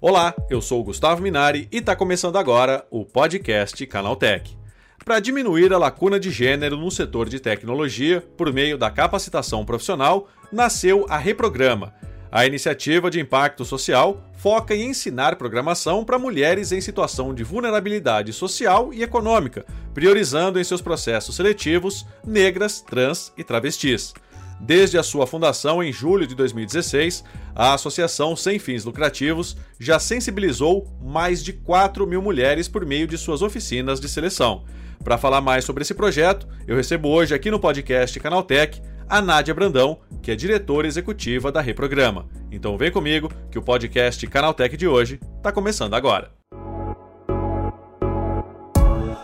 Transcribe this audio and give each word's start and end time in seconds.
Olá, 0.00 0.34
eu 0.48 0.62
sou 0.62 0.80
o 0.80 0.84
Gustavo 0.84 1.22
Minari 1.22 1.68
e 1.70 1.76
está 1.76 1.94
começando 1.94 2.36
agora 2.36 2.86
o 2.90 3.04
podcast 3.04 3.86
Canaltech. 3.86 4.56
Para 5.04 5.20
diminuir 5.20 5.72
a 5.72 5.78
lacuna 5.78 6.18
de 6.18 6.30
gênero 6.30 6.76
no 6.76 6.90
setor 6.90 7.28
de 7.28 7.38
tecnologia 7.38 8.20
por 8.36 8.52
meio 8.52 8.76
da 8.76 8.90
capacitação 8.90 9.64
profissional, 9.64 10.28
nasceu 10.50 11.06
a 11.08 11.18
Reprograma. 11.18 11.94
A 12.32 12.46
iniciativa 12.46 13.10
de 13.10 13.18
impacto 13.18 13.64
social 13.64 14.22
foca 14.34 14.72
em 14.74 14.90
ensinar 14.90 15.34
programação 15.34 16.04
para 16.04 16.18
mulheres 16.18 16.70
em 16.70 16.80
situação 16.80 17.34
de 17.34 17.42
vulnerabilidade 17.42 18.32
social 18.32 18.94
e 18.94 19.02
econômica, 19.02 19.66
priorizando 19.92 20.60
em 20.60 20.64
seus 20.64 20.80
processos 20.80 21.34
seletivos 21.34 22.06
negras, 22.24 22.80
trans 22.80 23.32
e 23.36 23.42
travestis. 23.42 24.14
Desde 24.60 24.96
a 24.96 25.02
sua 25.02 25.26
fundação 25.26 25.82
em 25.82 25.92
julho 25.92 26.26
de 26.26 26.36
2016, 26.36 27.24
a 27.54 27.74
Associação 27.74 28.36
Sem 28.36 28.60
Fins 28.60 28.84
Lucrativos 28.84 29.56
já 29.78 29.98
sensibilizou 29.98 30.86
mais 31.02 31.42
de 31.42 31.52
4 31.52 32.06
mil 32.06 32.22
mulheres 32.22 32.68
por 32.68 32.86
meio 32.86 33.08
de 33.08 33.18
suas 33.18 33.42
oficinas 33.42 33.98
de 33.98 34.08
seleção. 34.08 34.64
Para 35.02 35.18
falar 35.18 35.40
mais 35.40 35.64
sobre 35.64 35.82
esse 35.82 35.94
projeto, 35.94 36.46
eu 36.68 36.76
recebo 36.76 37.08
hoje 37.08 37.34
aqui 37.34 37.50
no 37.50 37.58
podcast 37.58 38.20
Canaltech 38.20 38.80
a 39.10 39.20
Nádia 39.20 39.52
Brandão, 39.52 39.98
que 40.22 40.30
é 40.30 40.36
diretora 40.36 40.86
executiva 40.86 41.50
da 41.50 41.60
Reprograma. 41.60 42.28
Então 42.48 42.78
vem 42.78 42.92
comigo 42.92 43.28
que 43.50 43.58
o 43.58 43.62
podcast 43.62 44.24
Canaltech 44.28 44.76
de 44.76 44.86
hoje 44.86 45.18
está 45.36 45.50
começando 45.50 45.94
agora. 45.94 46.30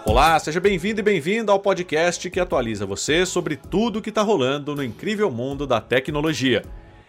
Olá, 0.05 0.37
seja 0.41 0.59
bem-vindo 0.59 0.99
e 1.01 1.05
bem-vinda 1.05 1.53
ao 1.53 1.61
podcast 1.61 2.29
que 2.29 2.41
atualiza 2.41 2.85
você 2.85 3.25
sobre 3.25 3.55
tudo 3.55 4.01
o 4.01 4.03
que 4.03 4.09
está 4.09 4.23
rolando 4.23 4.75
no 4.75 4.83
incrível 4.83 5.31
mundo 5.31 5.69
da 5.69 5.81
tecnologia. 5.81 6.65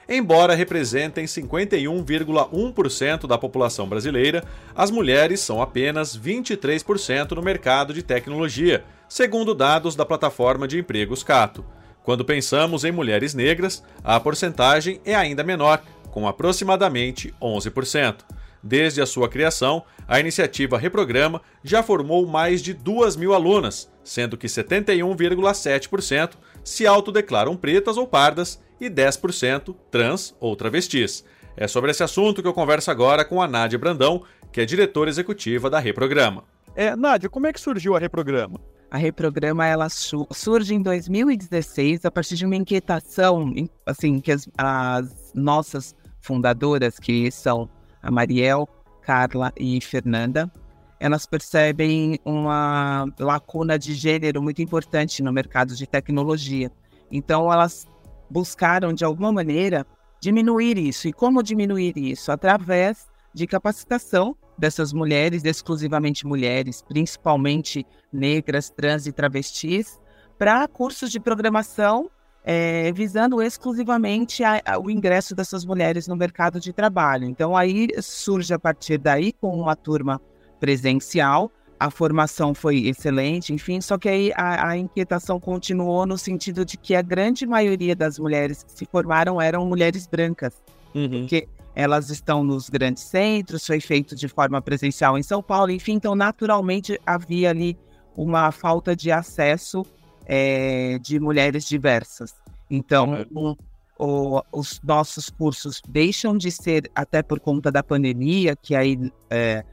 Embora 0.08 0.54
representem 0.54 1.26
51,1% 1.26 3.26
da 3.26 3.40
população 3.40 3.90
brasileira, 3.90 4.44
as 4.76 4.92
mulheres 4.92 5.40
são 5.40 5.64
apenas 5.64 6.16
23% 6.16 7.32
no 7.32 7.42
mercado 7.42 7.92
de 7.92 8.04
tecnologia, 8.04 8.86
segundo 9.10 9.56
dados 9.56 9.96
da 9.96 10.06
plataforma 10.06 10.68
de 10.68 10.78
empregos 10.78 11.24
Cato. 11.24 11.66
Quando 12.08 12.24
pensamos 12.24 12.86
em 12.86 12.92
mulheres 12.94 13.34
negras, 13.34 13.84
a 14.02 14.18
porcentagem 14.18 15.02
é 15.04 15.14
ainda 15.14 15.44
menor, 15.44 15.84
com 16.10 16.26
aproximadamente 16.26 17.34
11%. 17.42 18.20
Desde 18.64 19.02
a 19.02 19.06
sua 19.06 19.28
criação, 19.28 19.84
a 20.08 20.18
iniciativa 20.18 20.78
Reprograma 20.78 21.42
já 21.62 21.84
formou 21.84 22.26
mais 22.26 22.62
de 22.62 22.74
2 22.74 23.18
mil 23.18 23.34
alunas, 23.34 23.92
sendo 24.06 24.38
que 24.38 24.48
71,7% 24.48 26.36
se 26.64 26.88
autodeclaram 26.88 27.58
pretas 27.58 27.98
ou 27.98 28.08
pardas 28.08 28.58
e 28.80 28.90
10% 28.90 29.76
trans 29.92 30.34
ou 30.40 30.56
travestis. 30.56 31.26
É 31.58 31.68
sobre 31.68 31.92
esse 31.92 32.04
assunto 32.04 32.42
que 32.42 32.48
eu 32.48 32.54
converso 32.54 32.90
agora 32.90 33.26
com 33.26 33.42
a 33.42 33.48
Nádia 33.50 33.78
Brandão, 33.78 34.24
que 34.50 34.62
é 34.62 34.66
diretora 34.66 35.10
executiva 35.10 35.70
da 35.70 35.78
Reprograma. 35.78 36.46
É, 36.74 36.96
Nádia, 36.96 37.28
como 37.30 37.48
é 37.48 37.52
que 37.52 37.60
surgiu 37.60 37.98
a 37.98 38.00
Reprograma? 38.00 38.62
A 38.90 38.98
Reprograma 38.98 39.66
ela 39.66 39.88
surge 39.90 40.74
em 40.74 40.82
2016 40.82 42.06
a 42.06 42.12
partir 42.12 42.36
de 42.36 42.46
uma 42.46 42.56
inquietação, 42.56 43.54
assim, 43.86 44.20
que 44.20 44.32
as, 44.32 44.48
as 44.58 45.34
nossas 45.36 45.94
fundadoras, 46.22 46.98
que 46.98 47.30
são 47.30 47.70
a 48.02 48.10
Mariel, 48.10 48.68
Carla 49.02 49.52
e 49.58 49.82
Fernanda, 49.82 50.52
elas 51.00 51.26
percebem 51.26 52.18
uma 52.24 53.06
lacuna 53.20 53.78
de 53.78 53.94
gênero 53.94 54.42
muito 54.42 54.62
importante 54.62 55.22
no 55.22 55.34
mercado 55.34 55.76
de 55.76 55.86
tecnologia. 55.86 56.72
Então, 57.12 57.52
elas 57.52 57.86
buscaram, 58.30 58.94
de 58.94 59.04
alguma 59.04 59.32
maneira, 59.32 59.86
diminuir 60.22 60.78
isso. 60.78 61.08
E 61.08 61.14
como 61.14 61.44
diminuir 61.44 61.98
isso? 61.98 62.32
Através 62.32 63.08
de 63.34 63.46
capacitação 63.46 64.36
dessas 64.58 64.92
mulheres, 64.92 65.44
exclusivamente 65.44 66.26
mulheres, 66.26 66.82
principalmente 66.82 67.86
negras, 68.12 68.70
trans 68.70 69.06
e 69.06 69.12
travestis, 69.12 70.00
para 70.38 70.68
cursos 70.68 71.12
de 71.12 71.20
programação 71.20 72.10
é, 72.50 72.94
visando 72.94 73.42
exclusivamente 73.42 74.42
a, 74.42 74.62
a, 74.66 74.80
o 74.80 74.90
ingresso 74.90 75.36
dessas 75.36 75.66
mulheres 75.66 76.08
no 76.08 76.16
mercado 76.16 76.62
de 76.62 76.72
trabalho. 76.72 77.26
Então, 77.26 77.58
aí 77.58 77.90
surge 78.02 78.54
a 78.54 78.58
partir 78.58 78.98
daí 78.98 79.34
com 79.34 79.54
uma 79.60 79.76
turma 79.76 80.22
presencial. 80.58 81.52
A 81.78 81.92
formação 81.92 82.56
foi 82.56 82.88
excelente, 82.88 83.54
enfim, 83.54 83.82
só 83.82 83.98
que 83.98 84.08
aí 84.08 84.32
a, 84.34 84.70
a 84.70 84.78
inquietação 84.78 85.42
continuou 85.42 86.06
no 86.06 86.18
sentido 86.18 86.64
de 86.64 86.78
que 86.78 86.96
a 86.96 87.02
grande 87.02 87.46
maioria 87.46 87.96
das 87.96 88.18
mulheres 88.18 88.64
que 88.64 88.72
se 88.72 88.86
formaram 88.86 89.42
eram 89.42 89.66
mulheres 89.66 90.08
brancas, 90.08 90.64
uhum. 90.96 91.20
porque 91.20 91.50
elas 91.78 92.10
estão 92.10 92.44
nos 92.44 92.72
grandes 92.72 93.04
centros, 93.04 93.68
foi 93.68 93.80
feito 93.80 94.16
de 94.16 94.28
forma 94.28 94.60
presencial 94.60 95.16
em 95.16 95.22
São 95.22 95.44
Paulo, 95.44 95.72
enfim, 95.72 95.94
então 95.94 96.16
naturalmente 96.16 97.00
havia 97.06 97.52
ali 97.52 97.78
uma 98.16 98.52
falta 98.52 98.96
de 98.96 99.12
acesso 99.12 99.86
é, 100.26 100.98
de 100.98 101.20
mulheres 101.20 101.66
diversas. 101.66 102.34
Então, 102.68 103.28
um, 103.32 103.56
o, 103.96 104.42
os 104.52 104.82
nossos 104.82 105.30
cursos 105.30 105.80
deixam 105.88 106.36
de 106.36 106.50
ser, 106.50 106.90
até 106.96 107.22
por 107.22 107.40
conta 107.40 107.72
da 107.72 107.84
pandemia, 107.84 108.56
que 108.56 108.74
aí 108.74 108.98
é, 109.30 109.64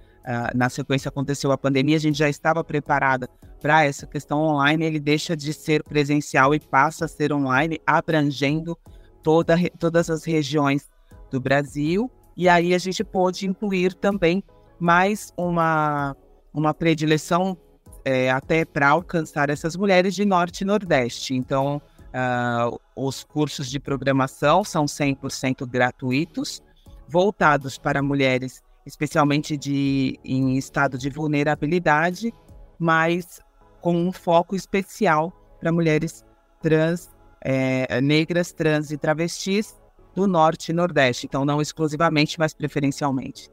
na 0.54 0.68
sequência 0.68 1.08
aconteceu 1.08 1.52
a 1.52 1.56
pandemia, 1.56 1.96
a 1.96 2.00
gente 2.00 2.18
já 2.18 2.28
estava 2.28 2.62
preparada 2.62 3.30
para 3.62 3.82
essa 3.82 4.06
questão 4.06 4.40
online, 4.40 4.84
ele 4.84 5.00
deixa 5.00 5.34
de 5.34 5.54
ser 5.54 5.82
presencial 5.82 6.54
e 6.54 6.60
passa 6.60 7.06
a 7.06 7.08
ser 7.08 7.32
online, 7.32 7.80
abrangendo 7.86 8.78
toda, 9.22 9.56
todas 9.78 10.10
as 10.10 10.22
regiões 10.22 10.92
do 11.34 11.40
Brasil. 11.40 12.08
E 12.36 12.48
aí 12.48 12.74
a 12.74 12.78
gente 12.78 13.02
pôde 13.02 13.46
incluir 13.46 13.92
também 13.94 14.42
mais 14.78 15.32
uma, 15.36 16.16
uma 16.52 16.72
predileção 16.72 17.56
é, 18.04 18.30
até 18.30 18.64
para 18.64 18.88
alcançar 18.88 19.50
essas 19.50 19.76
mulheres 19.76 20.14
de 20.14 20.24
Norte 20.24 20.60
e 20.60 20.64
Nordeste. 20.64 21.34
Então, 21.34 21.82
uh, 22.14 22.78
os 22.94 23.24
cursos 23.24 23.68
de 23.68 23.80
programação 23.80 24.62
são 24.62 24.84
100% 24.84 25.66
gratuitos, 25.66 26.62
voltados 27.08 27.78
para 27.78 28.02
mulheres, 28.02 28.62
especialmente 28.86 29.56
de, 29.56 30.18
em 30.24 30.56
estado 30.56 30.96
de 30.96 31.10
vulnerabilidade, 31.10 32.32
mas 32.78 33.40
com 33.80 33.96
um 33.96 34.12
foco 34.12 34.54
especial 34.54 35.32
para 35.58 35.72
mulheres 35.72 36.24
trans, 36.62 37.10
é, 37.40 38.00
negras, 38.00 38.52
trans 38.52 38.90
e 38.90 38.96
travestis 38.96 39.74
do 40.14 40.26
Norte 40.26 40.70
e 40.70 40.74
Nordeste. 40.74 41.26
Então, 41.26 41.44
não 41.44 41.60
exclusivamente, 41.60 42.38
mas 42.38 42.54
preferencialmente. 42.54 43.50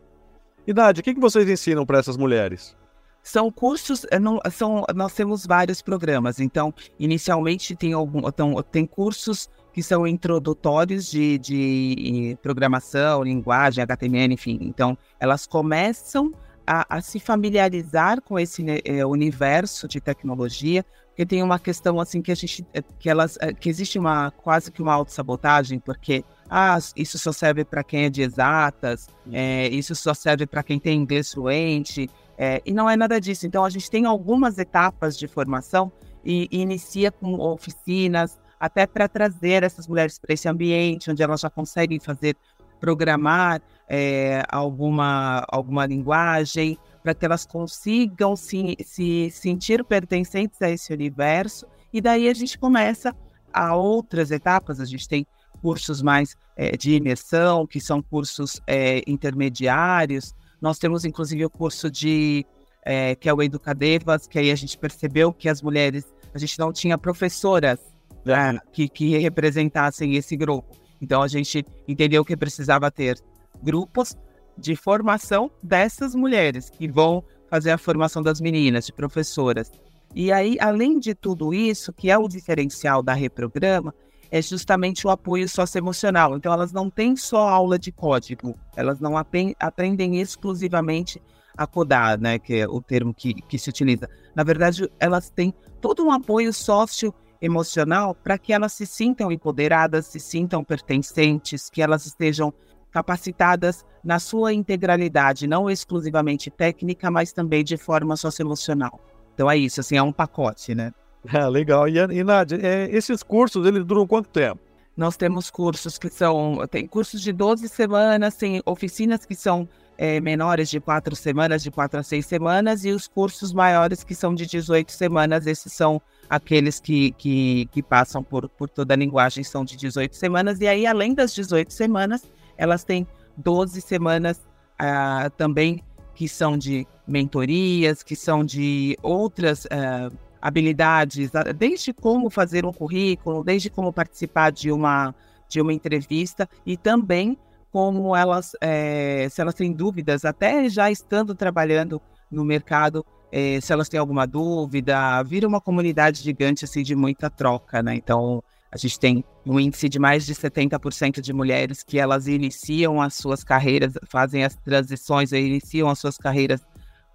Idade, 0.65 1.01
o 1.01 1.03
que, 1.03 1.13
que 1.13 1.19
vocês 1.19 1.49
ensinam 1.49 1.85
para 1.85 1.99
essas 1.99 2.17
mulheres? 2.17 2.75
São 3.23 3.51
cursos, 3.51 4.05
eh, 4.09 4.19
não, 4.19 4.39
são, 4.51 4.83
nós 4.95 5.13
temos 5.13 5.45
vários 5.45 5.81
programas. 5.81 6.39
Então, 6.39 6.73
inicialmente 6.99 7.75
tem, 7.75 7.93
algum, 7.93 8.27
então, 8.27 8.63
tem 8.71 8.85
cursos 8.85 9.49
que 9.73 9.81
são 9.81 10.05
introdutórios 10.05 11.09
de, 11.09 11.37
de 11.37 12.37
programação, 12.41 13.23
linguagem, 13.23 13.83
HTML, 13.83 14.33
enfim. 14.33 14.59
Então, 14.61 14.97
elas 15.19 15.45
começam 15.45 16.33
a, 16.65 16.97
a 16.97 17.01
se 17.01 17.19
familiarizar 17.19 18.21
com 18.21 18.39
esse 18.39 18.63
é, 18.85 19.05
universo 19.05 19.87
de 19.87 20.01
tecnologia, 20.01 20.85
porque 21.07 21.25
tem 21.25 21.43
uma 21.43 21.59
questão 21.59 21.99
assim 21.99 22.21
que 22.21 22.31
a 22.31 22.35
gente, 22.35 22.65
eh, 22.73 22.83
que 22.99 23.09
elas, 23.09 23.37
que 23.59 23.69
existe 23.69 23.99
uma 23.99 24.31
quase 24.31 24.71
que 24.71 24.81
uma 24.81 24.93
autossabotagem, 24.93 25.79
porque 25.79 26.23
ah, 26.53 26.77
isso 26.97 27.17
só 27.17 27.31
serve 27.31 27.63
para 27.63 27.81
quem 27.81 28.03
é 28.03 28.09
de 28.09 28.21
exatas, 28.21 29.07
é, 29.31 29.69
isso 29.69 29.95
só 29.95 30.13
serve 30.13 30.45
para 30.45 30.61
quem 30.61 30.77
tem 30.77 30.99
inglês 30.99 31.31
fluente, 31.31 32.09
é, 32.37 32.61
e 32.65 32.73
não 32.73 32.89
é 32.89 32.97
nada 32.97 33.21
disso. 33.21 33.47
Então, 33.47 33.63
a 33.63 33.69
gente 33.69 33.89
tem 33.89 34.05
algumas 34.05 34.57
etapas 34.57 35.17
de 35.17 35.29
formação 35.29 35.89
e, 36.25 36.49
e 36.51 36.59
inicia 36.59 37.09
com 37.09 37.39
oficinas, 37.39 38.37
até 38.59 38.85
para 38.85 39.07
trazer 39.07 39.63
essas 39.63 39.87
mulheres 39.87 40.19
para 40.19 40.33
esse 40.33 40.49
ambiente, 40.49 41.09
onde 41.09 41.23
elas 41.23 41.39
já 41.39 41.49
conseguem 41.49 42.01
fazer, 42.01 42.35
programar 42.81 43.61
é, 43.87 44.43
alguma, 44.49 45.45
alguma 45.47 45.85
linguagem, 45.85 46.77
para 47.01 47.13
que 47.13 47.23
elas 47.23 47.45
consigam 47.45 48.35
se, 48.35 48.75
se 48.83 49.31
sentir 49.31 49.85
pertencentes 49.85 50.61
a 50.61 50.69
esse 50.69 50.91
universo. 50.91 51.65
E 51.93 52.01
daí 52.01 52.27
a 52.27 52.33
gente 52.33 52.59
começa 52.59 53.15
a 53.53 53.73
outras 53.73 54.31
etapas, 54.31 54.81
a 54.81 54.85
gente 54.85 55.07
tem 55.07 55.25
cursos 55.61 56.01
mais 56.01 56.35
é, 56.57 56.75
de 56.75 56.95
imersão, 56.95 57.67
que 57.67 57.79
são 57.79 58.01
cursos 58.01 58.59
é, 58.67 59.01
intermediários, 59.07 60.33
nós 60.61 60.77
temos, 60.77 61.05
inclusive, 61.05 61.43
o 61.43 61.49
curso 61.49 61.89
de 61.89 62.45
é, 62.83 63.15
que 63.15 63.27
é 63.27 63.33
o 63.33 63.41
Educadevas, 63.41 64.27
que 64.27 64.37
aí 64.37 64.51
a 64.51 64.55
gente 64.55 64.77
percebeu 64.77 65.33
que 65.33 65.49
as 65.49 65.61
mulheres, 65.61 66.05
a 66.33 66.37
gente 66.37 66.57
não 66.59 66.71
tinha 66.71 66.97
professoras 66.97 67.79
né, 68.23 68.59
que, 68.71 68.87
que 68.87 69.17
representassem 69.17 70.15
esse 70.15 70.35
grupo. 70.35 70.75
Então 71.01 71.21
a 71.21 71.27
gente 71.27 71.65
entendeu 71.87 72.23
que 72.23 72.37
precisava 72.37 72.91
ter 72.91 73.19
grupos 73.63 74.15
de 74.57 74.75
formação 74.75 75.49
dessas 75.63 76.13
mulheres 76.13 76.69
que 76.69 76.87
vão 76.87 77.23
fazer 77.49 77.71
a 77.71 77.77
formação 77.77 78.21
das 78.21 78.39
meninas, 78.39 78.85
de 78.85 78.93
professoras. 78.93 79.71
E 80.13 80.31
aí, 80.31 80.57
além 80.59 80.99
de 80.99 81.15
tudo 81.15 81.53
isso, 81.53 81.91
que 81.91 82.11
é 82.11 82.17
o 82.17 82.27
diferencial 82.27 83.01
da 83.01 83.13
Reprograma, 83.13 83.93
é 84.31 84.41
justamente 84.41 85.05
o 85.05 85.09
apoio 85.09 85.47
socioemocional. 85.47 86.37
Então, 86.37 86.53
elas 86.53 86.71
não 86.71 86.89
têm 86.89 87.15
só 87.15 87.49
aula 87.49 87.77
de 87.77 87.91
código, 87.91 88.57
elas 88.75 88.99
não 88.99 89.15
aprendem 89.17 90.21
exclusivamente 90.21 91.21
a 91.55 91.67
codar, 91.67 92.19
né, 92.19 92.39
que 92.39 92.55
é 92.55 92.67
o 92.67 92.81
termo 92.81 93.13
que, 93.13 93.33
que 93.33 93.59
se 93.59 93.69
utiliza. 93.69 94.09
Na 94.33 94.43
verdade, 94.43 94.89
elas 94.99 95.29
têm 95.29 95.53
todo 95.81 96.03
um 96.03 96.11
apoio 96.11 96.53
socioemocional 96.53 98.15
para 98.15 98.37
que 98.37 98.53
elas 98.53 98.71
se 98.71 98.85
sintam 98.85 99.31
empoderadas, 99.31 100.07
se 100.07 100.19
sintam 100.19 100.63
pertencentes, 100.63 101.69
que 101.69 101.81
elas 101.81 102.05
estejam 102.05 102.53
capacitadas 102.89 103.85
na 104.03 104.19
sua 104.19 104.53
integralidade, 104.53 105.47
não 105.47 105.69
exclusivamente 105.69 106.49
técnica, 106.49 107.11
mas 107.11 107.31
também 107.31 107.63
de 107.63 107.77
forma 107.77 108.15
socioemocional. 108.15 108.99
Então 109.33 109.49
é 109.49 109.57
isso, 109.57 109.79
assim, 109.79 109.97
é 109.97 110.03
um 110.03 110.11
pacote, 110.11 110.73
né? 110.75 110.93
Ah, 111.33 111.47
legal. 111.47 111.87
E, 111.87 111.97
e 111.97 112.23
Nádia, 112.23 112.59
é, 112.61 112.89
esses 112.91 113.21
cursos, 113.21 113.65
eles 113.65 113.85
duram 113.85 114.07
quanto 114.07 114.29
tempo? 114.29 114.59
Nós 114.97 115.15
temos 115.15 115.49
cursos 115.49 115.97
que 115.97 116.09
são, 116.09 116.65
tem 116.69 116.85
cursos 116.85 117.21
de 117.21 117.31
12 117.31 117.69
semanas, 117.69 118.35
tem 118.35 118.61
oficinas 118.65 119.25
que 119.25 119.35
são 119.35 119.67
é, 119.97 120.19
menores 120.19 120.69
de 120.69 120.79
4 120.79 121.15
semanas, 121.15 121.63
de 121.63 121.71
4 121.71 121.99
a 121.99 122.03
6 122.03 122.25
semanas, 122.25 122.83
e 122.83 122.91
os 122.91 123.07
cursos 123.07 123.53
maiores 123.53 124.03
que 124.03 124.13
são 124.13 124.35
de 124.35 124.45
18 124.45 124.91
semanas, 124.91 125.47
esses 125.47 125.71
são 125.71 126.01
aqueles 126.29 126.79
que, 126.79 127.11
que, 127.13 127.67
que 127.71 127.81
passam 127.81 128.23
por, 128.23 128.49
por 128.49 128.67
toda 128.67 128.93
a 128.93 128.97
linguagem, 128.97 129.43
são 129.43 129.63
de 129.63 129.77
18 129.77 130.15
semanas, 130.15 130.59
e 130.59 130.67
aí 130.67 130.85
além 130.85 131.13
das 131.13 131.33
18 131.33 131.71
semanas, 131.71 132.23
elas 132.57 132.83
têm 132.83 133.07
12 133.37 133.79
semanas 133.79 134.41
ah, 134.77 135.31
também 135.37 135.83
que 136.15 136.27
são 136.27 136.57
de 136.57 136.85
mentorias, 137.07 138.03
que 138.03 138.15
são 138.15 138.43
de 138.43 138.97
outras 139.01 139.65
uh, 139.65 140.15
habilidades, 140.41 141.31
desde 141.55 141.93
como 141.93 142.29
fazer 142.29 142.65
um 142.65 142.73
currículo, 142.73 143.43
desde 143.43 143.69
como 143.69 143.93
participar 143.93 144.51
de 144.51 144.71
uma, 144.71 145.13
de 145.47 145.61
uma 145.61 145.71
entrevista 145.71 146.49
e 146.65 146.75
também 146.75 147.37
como 147.71 148.15
elas, 148.15 148.51
é, 148.59 149.27
se 149.29 149.39
elas 149.39 149.53
têm 149.53 149.71
dúvidas, 149.71 150.25
até 150.25 150.67
já 150.67 150.91
estando 150.91 151.33
trabalhando 151.33 152.01
no 152.29 152.43
mercado, 152.43 153.05
é, 153.31 153.61
se 153.61 153.71
elas 153.71 153.87
têm 153.87 153.99
alguma 153.99 154.25
dúvida, 154.25 155.23
vira 155.23 155.47
uma 155.47 155.61
comunidade 155.61 156.21
gigante 156.21 156.65
assim 156.65 156.83
de 156.83 156.95
muita 156.95 157.29
troca, 157.29 157.81
né? 157.81 157.95
Então 157.95 158.43
a 158.69 158.77
gente 158.77 158.99
tem 158.99 159.23
um 159.45 159.59
índice 159.59 159.87
de 159.87 159.99
mais 159.99 160.25
de 160.25 160.33
70% 160.33 161.21
de 161.21 161.33
mulheres 161.33 161.83
que 161.83 161.99
elas 161.99 162.27
iniciam 162.27 163.01
as 163.01 163.13
suas 163.13 163.43
carreiras, 163.43 163.93
fazem 164.09 164.43
as 164.43 164.55
transições, 164.55 165.31
iniciam 165.31 165.89
as 165.89 165.99
suas 165.99 166.17
carreiras 166.17 166.61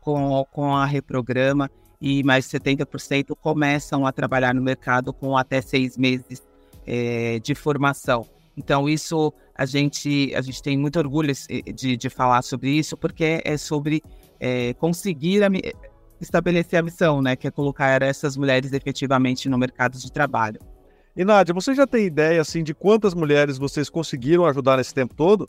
com, 0.01 0.45
com 0.51 0.75
a 0.75 0.87
Reprograma 0.87 1.71
e 2.01 2.23
mais 2.23 2.49
de 2.49 2.59
70% 2.59 3.37
começam 3.41 4.07
a 4.07 4.13
trabalhar 4.13 4.55
no 4.55 4.63
mercado 4.63 5.13
com 5.13 5.37
até 5.37 5.61
seis 5.61 5.97
meses 5.97 6.43
é, 6.87 7.39
de 7.41 7.55
formação. 7.55 8.27
Então, 8.57 8.89
isso 8.89 9.33
a 9.55 9.67
gente, 9.67 10.33
a 10.35 10.41
gente 10.41 10.63
tem 10.63 10.77
muito 10.77 10.99
orgulho 10.99 11.33
de, 11.75 11.97
de 11.97 12.11
falar 12.11 12.43
sobre 12.43 12.71
isso, 12.71 12.97
porque 12.97 13.43
é 13.45 13.57
sobre 13.57 14.03
é, 14.41 14.73
conseguir 14.75 15.43
a, 15.45 15.49
estabelecer 16.21 16.79
a 16.79 16.83
missão, 16.83 17.21
né, 17.21 17.37
que 17.37 17.47
é 17.47 17.51
colocar 17.51 18.01
essas 18.03 18.37
mulheres 18.37 18.73
efetivamente 18.73 19.49
no 19.49 19.59
mercado 19.59 19.99
de 19.99 20.11
trabalho. 20.11 20.61
E 21.17 21.25
Nádia, 21.25 21.55
você 21.55 21.75
já 21.75 21.87
tem 21.87 22.07
ideia 22.07 22.41
assim 22.41 22.63
de 22.63 22.75
quantas 22.75 23.15
mulheres 23.15 23.57
vocês 23.57 23.89
conseguiram 23.89 24.45
ajudar 24.45 24.77
nesse 24.77 24.93
tempo 24.93 25.15
todo? 25.15 25.49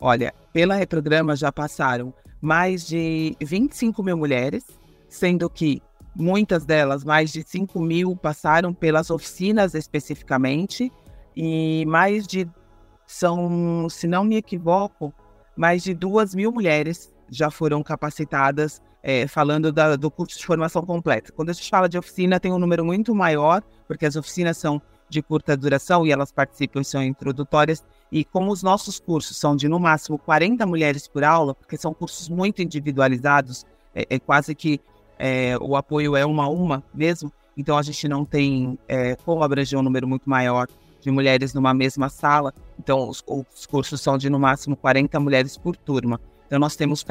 Olha, 0.00 0.34
pela 0.52 0.74
Reprograma 0.74 1.36
já 1.36 1.52
passaram 1.52 2.12
mais 2.40 2.86
de 2.86 3.36
25 3.40 4.02
mil 4.02 4.16
mulheres, 4.16 4.64
sendo 5.12 5.48
que 5.50 5.82
muitas 6.16 6.64
delas, 6.64 7.04
mais 7.04 7.30
de 7.30 7.42
5 7.42 7.78
mil, 7.80 8.16
passaram 8.16 8.72
pelas 8.72 9.10
oficinas 9.10 9.74
especificamente, 9.74 10.90
e 11.36 11.84
mais 11.86 12.26
de, 12.26 12.48
são, 13.06 13.88
se 13.90 14.06
não 14.06 14.24
me 14.24 14.36
equivoco, 14.36 15.12
mais 15.54 15.82
de 15.82 15.92
2 15.92 16.34
mil 16.34 16.50
mulheres 16.50 17.12
já 17.30 17.50
foram 17.50 17.82
capacitadas, 17.82 18.80
é, 19.02 19.26
falando 19.26 19.70
da, 19.70 19.96
do 19.96 20.10
curso 20.10 20.38
de 20.38 20.46
formação 20.46 20.82
completa. 20.82 21.30
Quando 21.32 21.50
a 21.50 21.52
gente 21.52 21.68
fala 21.68 21.88
de 21.88 21.98
oficina, 21.98 22.40
tem 22.40 22.52
um 22.52 22.58
número 22.58 22.84
muito 22.84 23.14
maior, 23.14 23.62
porque 23.86 24.06
as 24.06 24.16
oficinas 24.16 24.56
são 24.56 24.80
de 25.10 25.20
curta 25.20 25.54
duração 25.54 26.06
e 26.06 26.10
elas 26.10 26.32
participam 26.32 26.82
são 26.82 27.02
introdutórias. 27.02 27.84
E 28.10 28.24
como 28.24 28.50
os 28.50 28.62
nossos 28.62 28.98
cursos 28.98 29.36
são 29.36 29.54
de 29.54 29.68
no 29.68 29.78
máximo 29.78 30.18
40 30.18 30.64
mulheres 30.66 31.06
por 31.06 31.22
aula, 31.22 31.54
porque 31.54 31.76
são 31.76 31.92
cursos 31.92 32.30
muito 32.30 32.62
individualizados, 32.62 33.66
é, 33.94 34.06
é 34.08 34.18
quase 34.18 34.54
que 34.54 34.80
é, 35.18 35.56
o 35.60 35.76
apoio 35.76 36.16
é 36.16 36.24
uma 36.24 36.44
a 36.44 36.48
uma 36.48 36.82
mesmo, 36.94 37.32
então 37.56 37.76
a 37.76 37.82
gente 37.82 38.08
não 38.08 38.24
tem 38.24 38.78
é, 38.88 39.14
como 39.16 39.42
abranger 39.42 39.78
um 39.78 39.82
número 39.82 40.06
muito 40.06 40.28
maior 40.28 40.66
de 41.00 41.10
mulheres 41.10 41.52
numa 41.52 41.74
mesma 41.74 42.08
sala. 42.08 42.54
Então 42.78 43.08
os, 43.08 43.22
os 43.26 43.66
cursos 43.66 44.00
são 44.00 44.16
de 44.16 44.30
no 44.30 44.38
máximo 44.38 44.76
40 44.76 45.18
mulheres 45.20 45.56
por 45.56 45.76
turma. 45.76 46.20
Então 46.46 46.58
nós 46.58 46.76
temos 46.76 47.04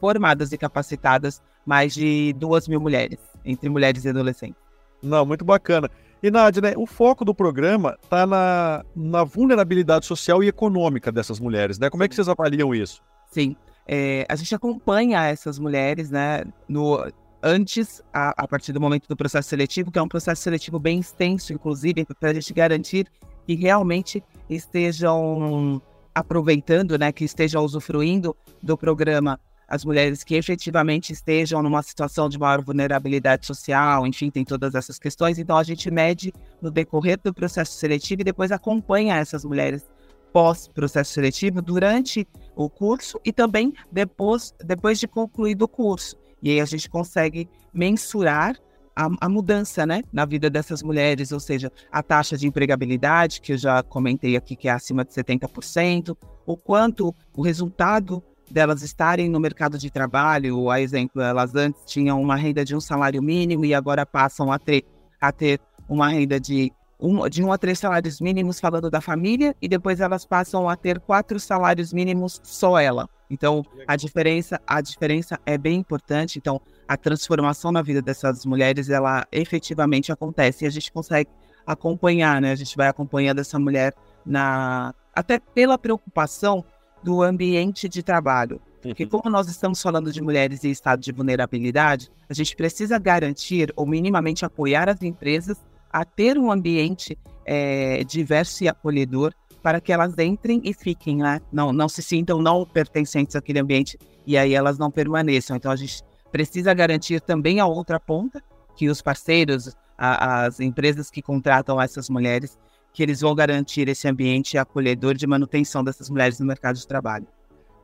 formadas 0.00 0.52
e 0.52 0.58
capacitadas 0.58 1.42
mais 1.64 1.94
de 1.94 2.32
duas 2.34 2.68
mil 2.68 2.80
mulheres, 2.80 3.18
entre 3.44 3.68
mulheres 3.68 4.04
e 4.04 4.08
adolescentes. 4.08 4.60
Não, 5.02 5.26
muito 5.26 5.44
bacana. 5.44 5.90
E, 6.22 6.30
Nádia, 6.30 6.62
né, 6.62 6.72
o 6.76 6.86
foco 6.86 7.24
do 7.24 7.34
programa 7.34 7.98
está 8.02 8.26
na, 8.26 8.84
na 8.94 9.22
vulnerabilidade 9.22 10.06
social 10.06 10.42
e 10.42 10.48
econômica 10.48 11.12
dessas 11.12 11.38
mulheres, 11.38 11.78
né? 11.78 11.90
Como 11.90 12.02
é 12.02 12.08
que 12.08 12.14
vocês 12.14 12.28
avaliam 12.28 12.74
isso? 12.74 13.02
Sim, 13.30 13.54
é, 13.86 14.24
a 14.28 14.34
gente 14.34 14.54
acompanha 14.54 15.26
essas 15.26 15.58
mulheres, 15.58 16.10
né, 16.10 16.44
no, 16.68 17.04
antes, 17.46 18.02
a, 18.12 18.42
a, 18.42 18.48
partir 18.48 18.72
do 18.72 18.80
momento 18.80 19.06
do 19.06 19.16
processo 19.16 19.48
seletivo, 19.48 19.92
que 19.92 19.98
é 19.98 20.02
um 20.02 20.08
processo 20.08 20.42
seletivo 20.42 20.80
bem 20.80 20.98
extenso, 20.98 21.52
inclusive, 21.52 22.04
para 22.18 22.30
a 22.30 22.34
gente 22.34 22.52
garantir 22.52 23.06
que 23.46 23.54
realmente 23.54 24.22
estejam 24.50 25.80
aproveitando, 26.12 26.98
né, 26.98 27.12
que 27.12 27.24
estejam 27.24 27.64
usufruindo 27.64 28.36
do 28.60 28.76
programa 28.76 29.38
as 29.68 29.84
mulheres 29.84 30.22
que 30.22 30.34
efetivamente 30.34 31.12
estejam 31.12 31.62
numa 31.62 31.82
situação 31.82 32.28
de 32.28 32.38
maior 32.38 32.62
vulnerabilidade 32.62 33.46
social, 33.46 34.06
enfim, 34.06 34.30
tem 34.30 34.44
todas 34.44 34.74
essas 34.74 34.98
questões. 34.98 35.38
Então, 35.38 35.56
a 35.56 35.62
gente 35.62 35.90
mede 35.90 36.32
no 36.60 36.70
decorrer 36.70 37.18
do 37.22 37.34
processo 37.34 37.72
seletivo 37.72 38.22
e 38.22 38.24
depois 38.24 38.52
acompanha 38.52 39.16
essas 39.16 39.44
mulheres 39.44 39.84
pós-processo 40.32 41.12
seletivo 41.12 41.62
durante 41.62 42.26
o 42.54 42.68
curso 42.68 43.20
e 43.24 43.32
também 43.32 43.72
depois, 43.90 44.54
depois 44.64 45.00
de 45.00 45.08
concluído 45.08 45.62
o 45.62 45.68
curso. 45.68 46.16
E 46.46 46.50
aí 46.52 46.60
a 46.60 46.64
gente 46.64 46.88
consegue 46.88 47.48
mensurar 47.74 48.56
a, 48.94 49.08
a, 49.20 49.28
mudança 49.28 49.84
né, 49.84 50.04
na 50.12 50.24
vida 50.24 50.48
dessas 50.48 50.80
mulheres, 50.80 51.32
ou 51.32 51.40
seja, 51.40 51.72
a 51.90 52.04
taxa 52.04 52.36
de 52.36 52.46
empregabilidade, 52.46 53.40
que 53.40 53.54
eu 53.54 53.58
já 53.58 53.82
comentei 53.82 54.36
aqui, 54.36 54.54
que 54.54 54.68
é 54.68 54.70
acima 54.70 55.04
de 55.04 55.12
70%, 55.12 56.16
o 56.46 56.56
quanto 56.56 57.12
o 57.36 57.42
resultado 57.42 58.22
delas 58.48 58.82
estarem 58.82 59.28
no 59.28 59.40
mercado 59.40 59.76
de 59.76 59.90
trabalho, 59.90 60.70
a 60.70 60.80
exemplo, 60.80 61.20
elas 61.20 61.52
antes 61.56 61.84
tinham 61.84 62.22
uma 62.22 62.36
renda 62.36 62.64
de 62.64 62.76
um 62.76 62.80
salário 62.80 63.20
mínimo 63.20 63.64
e 63.64 63.74
agora 63.74 64.06
passam 64.06 64.52
a 64.52 64.58
ter, 64.60 64.84
a 65.20 65.32
ter 65.32 65.58
uma 65.88 66.10
renda 66.10 66.38
de 66.38 66.72
um, 66.98 67.28
de 67.28 67.42
um 67.42 67.52
a 67.52 67.58
três 67.58 67.78
salários 67.78 68.20
mínimos 68.20 68.58
falando 68.58 68.90
da 68.90 69.00
família 69.00 69.54
e 69.60 69.68
depois 69.68 70.00
elas 70.00 70.24
passam 70.24 70.68
a 70.68 70.76
ter 70.76 70.98
quatro 71.00 71.38
salários 71.38 71.92
mínimos 71.92 72.40
só 72.42 72.78
ela. 72.78 73.08
Então 73.30 73.64
a 73.86 73.96
diferença 73.96 74.60
a 74.66 74.80
diferença 74.80 75.38
é 75.44 75.58
bem 75.58 75.78
importante. 75.78 76.38
Então 76.38 76.60
a 76.88 76.96
transformação 76.96 77.70
na 77.70 77.82
vida 77.82 78.00
dessas 78.00 78.46
mulheres 78.46 78.88
ela 78.88 79.26
efetivamente 79.30 80.10
acontece 80.10 80.64
e 80.64 80.68
a 80.68 80.70
gente 80.70 80.90
consegue 80.92 81.30
acompanhar, 81.66 82.40
né? 82.40 82.52
A 82.52 82.56
gente 82.56 82.76
vai 82.76 82.88
acompanhando 82.88 83.40
essa 83.40 83.58
mulher 83.58 83.92
na 84.24 84.94
até 85.14 85.38
pela 85.38 85.76
preocupação 85.78 86.64
do 87.02 87.22
ambiente 87.22 87.88
de 87.88 88.02
trabalho. 88.02 88.60
Porque 88.80 89.04
uhum. 89.04 89.10
como 89.10 89.30
nós 89.30 89.48
estamos 89.48 89.82
falando 89.82 90.12
de 90.12 90.22
mulheres 90.22 90.62
em 90.64 90.70
estado 90.70 91.00
de 91.00 91.10
vulnerabilidade, 91.10 92.10
a 92.28 92.34
gente 92.34 92.54
precisa 92.54 92.98
garantir 92.98 93.72
ou 93.74 93.86
minimamente 93.86 94.44
apoiar 94.44 94.88
as 94.88 95.02
empresas 95.02 95.58
a 95.96 96.04
ter 96.04 96.36
um 96.36 96.52
ambiente 96.52 97.18
é, 97.46 98.04
diverso 98.04 98.62
e 98.62 98.68
acolhedor 98.68 99.32
para 99.62 99.80
que 99.80 99.90
elas 99.90 100.12
entrem 100.18 100.60
e 100.62 100.74
fiquem 100.74 101.22
lá, 101.22 101.40
não, 101.50 101.72
não 101.72 101.88
se 101.88 102.02
sintam 102.02 102.42
não 102.42 102.66
pertencentes 102.66 103.34
àquele 103.34 103.60
ambiente 103.60 103.98
e 104.26 104.36
aí 104.36 104.52
elas 104.52 104.76
não 104.76 104.90
permaneçam. 104.90 105.56
Então 105.56 105.72
a 105.72 105.76
gente 105.76 106.02
precisa 106.30 106.74
garantir 106.74 107.22
também 107.22 107.60
a 107.60 107.66
outra 107.66 107.98
ponta, 107.98 108.44
que 108.76 108.90
os 108.90 109.00
parceiros, 109.00 109.74
a, 109.96 110.44
as 110.44 110.60
empresas 110.60 111.10
que 111.10 111.22
contratam 111.22 111.80
essas 111.80 112.10
mulheres, 112.10 112.58
que 112.92 113.02
eles 113.02 113.22
vão 113.22 113.34
garantir 113.34 113.88
esse 113.88 114.06
ambiente 114.06 114.58
acolhedor 114.58 115.14
de 115.14 115.26
manutenção 115.26 115.82
dessas 115.82 116.10
mulheres 116.10 116.38
no 116.38 116.44
mercado 116.44 116.76
de 116.76 116.86
trabalho. 116.86 117.26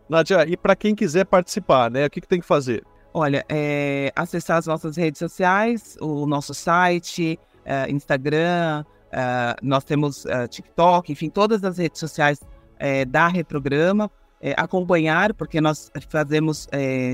Nádia, 0.06 0.46
e 0.46 0.54
para 0.54 0.76
quem 0.76 0.94
quiser 0.94 1.24
participar, 1.24 1.90
né, 1.90 2.04
o 2.04 2.10
que, 2.10 2.20
que 2.20 2.28
tem 2.28 2.40
que 2.40 2.46
fazer? 2.46 2.84
Olha, 3.14 3.42
é, 3.48 4.12
acessar 4.14 4.58
as 4.58 4.66
nossas 4.66 4.98
redes 4.98 5.18
sociais, 5.18 5.96
o 5.98 6.26
nosso 6.26 6.52
site, 6.52 7.38
é, 7.64 7.90
Instagram, 7.90 8.84
é, 9.10 9.56
nós 9.62 9.84
temos 9.84 10.26
é, 10.26 10.46
TikTok, 10.48 11.12
enfim, 11.12 11.28
todas 11.28 11.62
as 11.64 11.78
redes 11.78 12.00
sociais 12.00 12.40
da 13.10 13.28
Reprograma, 13.28 14.10
acompanhar, 14.56 15.32
porque 15.34 15.60
nós 15.60 15.88
fazemos 16.08 16.66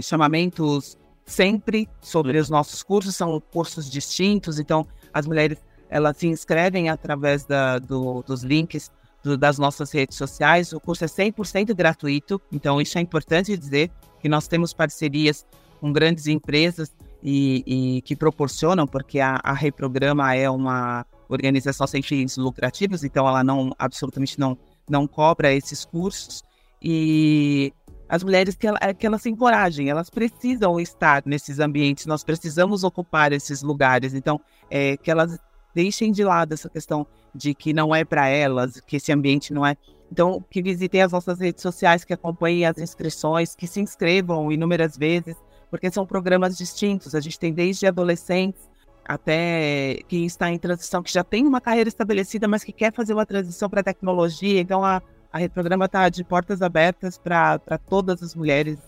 chamamentos 0.02 0.96
sempre 1.26 1.86
sobre 2.00 2.38
os 2.38 2.48
nossos 2.48 2.82
cursos, 2.82 3.14
são 3.14 3.38
cursos 3.38 3.90
distintos, 3.90 4.58
então 4.58 4.86
as 5.12 5.26
mulheres 5.26 5.58
elas 5.90 6.16
se 6.16 6.26
inscrevem 6.26 6.88
através 6.88 7.44
da, 7.44 7.78
do, 7.78 8.22
dos 8.22 8.42
links 8.42 8.90
do, 9.22 9.36
das 9.36 9.58
nossas 9.58 9.92
redes 9.92 10.16
sociais. 10.16 10.72
O 10.72 10.80
curso 10.80 11.04
é 11.04 11.06
100% 11.06 11.74
gratuito, 11.74 12.40
então 12.50 12.80
isso 12.80 12.96
é 12.96 13.00
importante 13.00 13.56
dizer 13.56 13.90
que 14.20 14.28
nós 14.28 14.48
temos 14.48 14.72
parcerias 14.72 15.46
com 15.80 15.92
grandes 15.92 16.26
empresas 16.26 16.94
e, 17.22 17.64
e 17.96 18.02
que 18.02 18.14
proporcionam, 18.16 18.86
porque 18.86 19.20
a, 19.20 19.40
a 19.42 19.52
Reprograma 19.52 20.34
é 20.34 20.48
uma 20.48 21.04
organização 21.28 21.86
sem 21.86 22.02
fins 22.02 22.36
lucrativos, 22.36 23.04
então 23.04 23.26
ela 23.28 23.44
não 23.44 23.72
absolutamente 23.78 24.38
não, 24.38 24.56
não 24.88 25.06
cobra 25.06 25.52
esses 25.52 25.84
cursos. 25.84 26.42
E 26.80 27.72
as 28.08 28.22
mulheres 28.22 28.56
que, 28.56 28.66
ela, 28.66 28.78
que 28.94 29.06
elas 29.06 29.22
se 29.22 29.28
encorajem, 29.28 29.90
elas 29.90 30.08
precisam 30.08 30.80
estar 30.80 31.22
nesses 31.26 31.58
ambientes, 31.58 32.06
nós 32.06 32.24
precisamos 32.24 32.84
ocupar 32.84 33.32
esses 33.32 33.62
lugares. 33.62 34.14
Então, 34.14 34.40
é, 34.70 34.96
que 34.96 35.10
elas 35.10 35.38
deixem 35.74 36.10
de 36.10 36.24
lado 36.24 36.54
essa 36.54 36.68
questão 36.68 37.06
de 37.34 37.54
que 37.54 37.72
não 37.72 37.94
é 37.94 38.04
para 38.04 38.26
elas, 38.28 38.80
que 38.80 38.96
esse 38.96 39.12
ambiente 39.12 39.52
não 39.52 39.66
é. 39.66 39.76
Então, 40.10 40.42
que 40.50 40.62
visitem 40.62 41.02
as 41.02 41.12
nossas 41.12 41.38
redes 41.38 41.60
sociais, 41.60 42.04
que 42.04 42.14
acompanhem 42.14 42.64
as 42.64 42.78
inscrições, 42.78 43.54
que 43.54 43.66
se 43.66 43.80
inscrevam 43.80 44.50
inúmeras 44.50 44.96
vezes, 44.96 45.36
porque 45.70 45.90
são 45.90 46.06
programas 46.06 46.56
distintos. 46.56 47.14
A 47.14 47.20
gente 47.20 47.38
tem 47.38 47.52
desde 47.52 47.86
adolescentes 47.86 48.68
até 49.04 50.00
quem 50.06 50.26
está 50.26 50.50
em 50.50 50.58
transição, 50.58 51.02
que 51.02 51.12
já 51.12 51.24
tem 51.24 51.46
uma 51.46 51.60
carreira 51.60 51.88
estabelecida, 51.88 52.46
mas 52.46 52.62
que 52.62 52.72
quer 52.72 52.92
fazer 52.92 53.14
uma 53.14 53.24
transição 53.24 53.68
para 53.68 53.80
a 53.80 53.84
tecnologia. 53.84 54.60
Então, 54.60 54.84
a, 54.84 55.00
a 55.32 55.38
Rede 55.38 55.54
Programa 55.54 55.86
está 55.86 56.08
de 56.08 56.22
portas 56.22 56.60
abertas 56.60 57.16
para 57.16 57.58
todas 57.88 58.22
as 58.22 58.34
mulheres, 58.34 58.78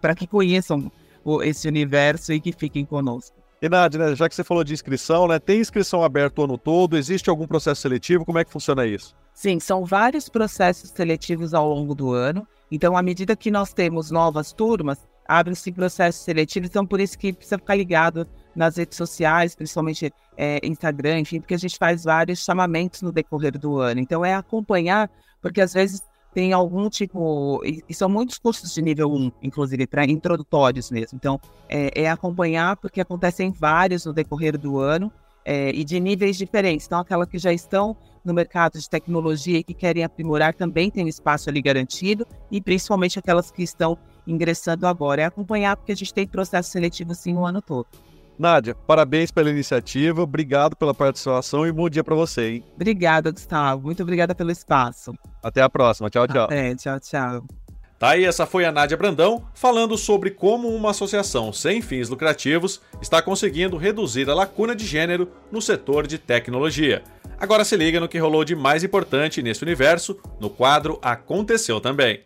para 0.00 0.14
que 0.14 0.26
conheçam 0.26 0.90
o, 1.22 1.42
esse 1.42 1.68
universo 1.68 2.32
e 2.32 2.40
que 2.40 2.52
fiquem 2.52 2.86
conosco. 2.86 3.36
E 3.60 3.68
Nádia, 3.68 3.98
né, 3.98 4.14
já 4.14 4.28
que 4.28 4.34
você 4.34 4.44
falou 4.44 4.62
de 4.62 4.72
inscrição, 4.72 5.26
né, 5.26 5.38
tem 5.38 5.60
inscrição 5.60 6.02
aberta 6.02 6.40
o 6.40 6.44
ano 6.44 6.58
todo? 6.58 6.96
Existe 6.96 7.28
algum 7.28 7.46
processo 7.46 7.80
seletivo? 7.80 8.24
Como 8.24 8.38
é 8.38 8.44
que 8.44 8.52
funciona 8.52 8.86
isso? 8.86 9.14
Sim, 9.34 9.60
são 9.60 9.84
vários 9.84 10.28
processos 10.28 10.90
seletivos 10.90 11.52
ao 11.52 11.68
longo 11.68 11.94
do 11.94 12.12
ano. 12.12 12.46
Então, 12.70 12.96
à 12.96 13.02
medida 13.02 13.36
que 13.36 13.50
nós 13.50 13.72
temos 13.72 14.10
novas 14.10 14.52
turmas, 14.52 14.98
abrem-se 15.28 15.72
processos 15.72 16.22
seletivos. 16.22 16.68
Então, 16.68 16.86
por 16.86 17.00
isso 17.00 17.18
que 17.18 17.32
precisa 17.32 17.58
ficar 17.58 17.74
ligado 17.74 18.26
nas 18.54 18.76
redes 18.76 18.96
sociais, 18.96 19.54
principalmente 19.54 20.12
é, 20.36 20.60
Instagram, 20.66 21.20
enfim, 21.20 21.40
porque 21.40 21.54
a 21.54 21.58
gente 21.58 21.76
faz 21.76 22.04
vários 22.04 22.42
chamamentos 22.42 23.02
no 23.02 23.12
decorrer 23.12 23.58
do 23.58 23.78
ano. 23.78 24.00
Então, 24.00 24.24
é 24.24 24.34
acompanhar, 24.34 25.10
porque 25.40 25.60
às 25.60 25.74
vezes 25.74 26.02
tem 26.36 26.52
algum 26.52 26.90
tipo. 26.90 27.62
E, 27.64 27.94
são 27.94 28.10
muitos 28.10 28.36
cursos 28.38 28.74
de 28.74 28.82
nível 28.82 29.10
1, 29.10 29.32
inclusive, 29.42 29.86
para 29.86 30.04
introdutórios 30.04 30.90
mesmo. 30.90 31.16
Então, 31.16 31.40
é, 31.66 32.02
é, 32.02 32.10
acompanhar, 32.10 32.76
porque 32.76 33.00
acontecem 33.00 33.50
vários 33.50 34.04
no 34.04 34.12
decorrer 34.12 34.58
do 34.58 34.78
ano 34.78 35.10
é, 35.46 35.70
e 35.70 35.82
de 35.82 35.98
níveis 35.98 36.36
diferentes. 36.36 36.84
Então, 36.84 36.98
aquelas 36.98 37.28
que 37.28 37.38
já 37.38 37.54
estão 37.54 37.96
no 38.22 38.34
mercado 38.34 38.78
de 38.78 38.90
tecnologia 38.90 39.60
e 39.60 39.62
que 39.62 39.72
querem 39.72 40.04
aprimorar 40.04 40.52
também 40.52 40.90
tem 40.90 41.08
espaço 41.08 41.48
ali 41.48 41.62
garantido, 41.62 42.26
e 42.50 42.60
principalmente 42.60 43.18
aquelas 43.18 43.50
que 43.50 43.62
estão 43.62 43.96
ingressando 44.26 44.86
agora. 44.86 45.22
É 45.22 45.24
acompanhar, 45.24 45.76
porque 45.76 45.92
a 45.92 45.96
gente 45.96 46.12
tem 46.12 46.26
processo 46.26 46.70
seletivo 46.70 47.14
sim 47.14 47.34
o 47.34 47.44
ano 47.44 47.62
todo. 47.62 47.86
Nádia, 48.38 48.74
parabéns 48.74 49.30
pela 49.30 49.48
iniciativa, 49.48 50.22
obrigado 50.22 50.76
pela 50.76 50.92
participação 50.92 51.66
e 51.66 51.72
bom 51.72 51.88
dia 51.88 52.04
para 52.04 52.14
você, 52.14 52.50
hein? 52.50 52.64
Obrigada, 52.74 53.30
Gustavo. 53.30 53.84
Muito 53.84 54.02
obrigada 54.02 54.34
pelo 54.34 54.50
espaço. 54.50 55.14
Até 55.42 55.62
a 55.62 55.70
próxima. 55.70 56.10
Tchau, 56.10 56.26
tchau. 56.28 56.44
Até, 56.44 56.74
tchau, 56.74 57.00
tchau. 57.00 57.44
Tá 57.98 58.10
aí, 58.10 58.26
essa 58.26 58.44
foi 58.44 58.66
a 58.66 58.72
Nádia 58.72 58.96
Brandão 58.96 59.46
falando 59.54 59.96
sobre 59.96 60.30
como 60.30 60.68
uma 60.68 60.90
associação 60.90 61.50
sem 61.50 61.80
fins 61.80 62.10
lucrativos 62.10 62.82
está 63.00 63.22
conseguindo 63.22 63.78
reduzir 63.78 64.28
a 64.28 64.34
lacuna 64.34 64.76
de 64.76 64.84
gênero 64.84 65.30
no 65.50 65.62
setor 65.62 66.06
de 66.06 66.18
tecnologia. 66.18 67.02
Agora 67.40 67.64
se 67.64 67.74
liga 67.74 67.98
no 67.98 68.08
que 68.08 68.18
rolou 68.18 68.44
de 68.44 68.54
mais 68.54 68.84
importante 68.84 69.42
nesse 69.42 69.62
universo 69.62 70.18
no 70.38 70.50
quadro 70.50 70.98
Aconteceu 71.00 71.80
Também. 71.80 72.20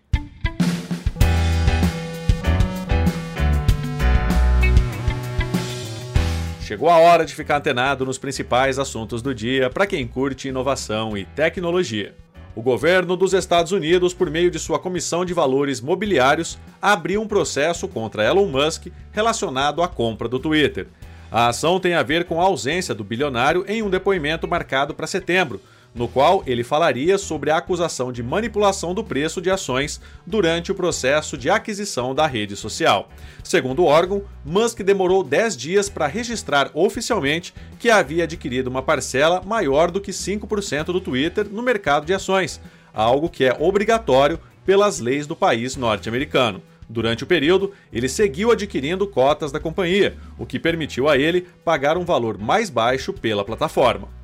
Chegou 6.71 6.89
a 6.89 6.99
hora 6.99 7.25
de 7.25 7.35
ficar 7.35 7.57
antenado 7.57 8.07
nos 8.07 8.17
principais 8.17 8.79
assuntos 8.79 9.21
do 9.21 9.35
dia 9.35 9.69
para 9.69 9.89
quem 9.89 10.07
curte 10.07 10.47
inovação 10.47 11.19
e 11.19 11.25
tecnologia. 11.25 12.15
O 12.55 12.63
governo 12.63 13.17
dos 13.17 13.33
Estados 13.33 13.73
Unidos, 13.73 14.15
por 14.15 14.31
meio 14.31 14.53
de 14.53 14.61
sua 14.61 14.79
Comissão 14.79 15.25
de 15.25 15.35
Valores 15.35 15.81
Mobiliários, 15.81 16.57
abriu 16.81 17.21
um 17.21 17.27
processo 17.27 17.89
contra 17.89 18.25
Elon 18.25 18.47
Musk 18.47 18.87
relacionado 19.11 19.83
à 19.83 19.89
compra 19.89 20.29
do 20.29 20.39
Twitter. 20.39 20.87
A 21.29 21.49
ação 21.49 21.81
tem 21.81 21.95
a 21.95 22.05
ver 22.05 22.25
com 22.25 22.41
a 22.41 22.45
ausência 22.45 22.95
do 22.95 23.03
bilionário 23.03 23.65
em 23.67 23.83
um 23.83 23.91
depoimento 23.91 24.47
marcado 24.47 24.95
para 24.95 25.09
setembro, 25.09 25.61
no 25.95 26.07
qual 26.07 26.43
ele 26.47 26.63
falaria 26.63 27.19
sobre 27.19 27.51
a 27.51 27.57
acusação 27.57 28.13
de 28.13 28.23
manipulação 28.23 28.95
do 28.95 29.03
preço 29.03 29.41
de 29.41 29.51
ações 29.51 30.01
durante 30.27 30.71
o 30.71 30.75
processo 30.75 31.37
de 31.37 31.51
aquisição 31.51 32.15
da 32.15 32.27
rede 32.27 32.57
social. 32.57 33.09
Segundo 33.43 33.83
o 33.83 33.87
órgão, 33.87 34.23
Musk 34.45 34.81
demorou 34.81 35.25
10 35.25 35.57
dias 35.57 35.89
para 35.89 36.07
registrar 36.07 36.71
oficialmente 36.75 37.53
que 37.79 37.91
havia 37.91 38.25
adquirido 38.25 38.69
uma 38.69 38.83
parcela 38.83 39.43
maior 39.43 39.91
do 39.91 40.01
que 40.01 40.13
5% 40.13 40.85
do 40.87 41.01
Twitter 41.01 41.49
no 41.51 41.63
mercado 41.63 42.07
de 42.07 42.15
ações, 42.15 42.61
algo 42.93 43.29
que 43.29 43.45
é 43.45 43.57
obrigatório 43.59 44.39
pelas 44.65 45.01
leis 45.01 45.27
do 45.27 45.35
país 45.35 45.77
norte-americano. 45.77 46.63
Durante 46.89 47.23
o 47.23 47.27
período, 47.27 47.73
ele 47.93 48.09
seguiu 48.09 48.51
adquirindo 48.51 49.07
cotas 49.07 49.53
da 49.53 49.61
companhia, 49.61 50.17
o 50.37 50.45
que 50.45 50.59
permitiu 50.59 51.09
a 51.09 51.17
ele 51.17 51.47
pagar 51.65 51.97
um 51.97 52.05
valor 52.05 52.37
mais 52.37 52.69
baixo 52.69 53.13
pela 53.13 53.45
plataforma. 53.45 54.20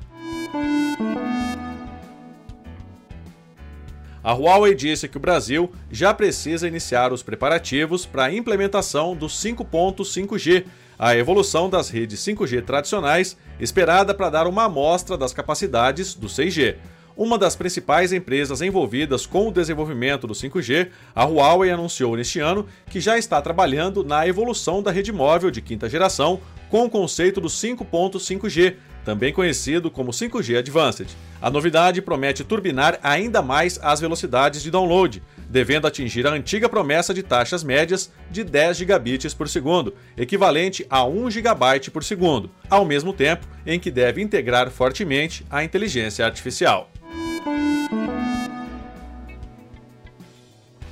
A 4.27 4.33
Huawei 4.33 4.75
disse 4.75 5.07
que 5.07 5.15
o 5.15 5.21
Brasil 5.21 5.71
já 5.89 6.13
precisa 6.13 6.67
iniciar 6.67 7.13
os 7.13 7.23
preparativos 7.23 8.05
para 8.05 8.25
a 8.25 8.33
implementação 8.33 9.15
do 9.15 9.27
5.5G, 9.27 10.65
a 10.99 11.15
evolução 11.15 11.69
das 11.69 11.89
redes 11.89 12.19
5G 12.19 12.61
tradicionais, 12.65 13.37
esperada 13.57 14.13
para 14.13 14.29
dar 14.29 14.45
uma 14.45 14.65
amostra 14.65 15.17
das 15.17 15.31
capacidades 15.31 16.13
do 16.13 16.27
6G. 16.27 16.75
Uma 17.15 17.37
das 17.37 17.55
principais 17.55 18.11
empresas 18.11 18.61
envolvidas 18.61 19.25
com 19.25 19.47
o 19.47 19.51
desenvolvimento 19.51 20.27
do 20.27 20.33
5G, 20.33 20.89
a 21.15 21.23
Huawei 21.23 21.71
anunciou 21.71 22.17
neste 22.17 22.41
ano 22.41 22.67
que 22.89 22.99
já 22.99 23.17
está 23.17 23.41
trabalhando 23.41 24.03
na 24.03 24.27
evolução 24.27 24.83
da 24.83 24.91
rede 24.91 25.13
móvel 25.13 25.49
de 25.49 25.61
quinta 25.61 25.87
geração 25.87 26.41
com 26.69 26.83
o 26.83 26.89
conceito 26.89 27.39
do 27.39 27.47
5.5G, 27.47 28.75
também 29.07 29.31
conhecido 29.31 29.89
como 29.89 30.11
5G 30.11 30.57
Advanced. 30.57 31.07
A 31.41 31.49
novidade 31.49 32.01
promete 32.01 32.43
turbinar 32.43 32.99
ainda 33.01 33.41
mais 33.41 33.79
as 33.81 34.01
velocidades 34.01 34.61
de 34.61 34.69
download, 34.69 35.23
devendo 35.49 35.87
atingir 35.87 36.27
a 36.27 36.31
antiga 36.31 36.67
promessa 36.67 37.13
de 37.13 37.23
taxas 37.23 37.63
médias 37.63 38.11
de 38.29 38.43
10 38.43 38.75
gigabits 38.75 39.33
por 39.33 39.47
segundo, 39.47 39.95
equivalente 40.17 40.85
a 40.89 41.05
1 41.05 41.31
gigabyte 41.31 41.89
por 41.89 42.03
segundo, 42.03 42.51
ao 42.69 42.83
mesmo 42.83 43.13
tempo 43.13 43.47
em 43.65 43.79
que 43.79 43.89
deve 43.89 44.21
integrar 44.21 44.69
fortemente 44.69 45.45
a 45.49 45.63
inteligência 45.63 46.25
artificial. 46.25 46.91